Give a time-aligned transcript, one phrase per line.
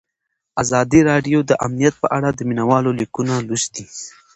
[0.61, 3.85] ازادي راډیو د امنیت په اړه د مینه والو لیکونه لوستي.